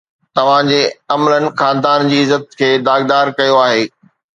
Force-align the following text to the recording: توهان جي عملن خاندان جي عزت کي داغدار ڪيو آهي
توهان 0.37 0.71
جي 0.71 0.79
عملن 1.17 1.47
خاندان 1.61 2.09
جي 2.11 2.25
عزت 2.25 2.59
کي 2.65 2.75
داغدار 2.91 3.37
ڪيو 3.41 3.65
آهي 3.67 3.91